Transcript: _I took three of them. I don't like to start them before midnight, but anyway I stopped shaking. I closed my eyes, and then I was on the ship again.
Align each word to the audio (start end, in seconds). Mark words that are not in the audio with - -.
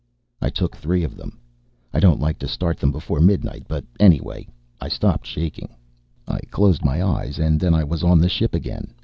_I 0.41 0.49
took 0.49 0.75
three 0.75 1.03
of 1.03 1.15
them. 1.15 1.37
I 1.93 1.99
don't 1.99 2.19
like 2.19 2.39
to 2.39 2.47
start 2.47 2.79
them 2.79 2.91
before 2.91 3.19
midnight, 3.19 3.65
but 3.67 3.85
anyway 3.99 4.47
I 4.79 4.87
stopped 4.87 5.27
shaking. 5.27 5.75
I 6.27 6.39
closed 6.49 6.83
my 6.83 7.03
eyes, 7.03 7.37
and 7.37 7.59
then 7.59 7.75
I 7.75 7.83
was 7.83 8.01
on 8.01 8.17
the 8.17 8.27
ship 8.27 8.55
again. 8.55 8.95